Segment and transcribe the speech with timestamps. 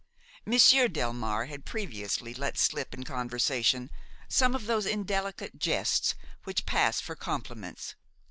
[0.47, 3.91] Monsieur Delmare had previously let slip in conversation
[4.27, 7.93] some of those indelicate jests which pass for compliments.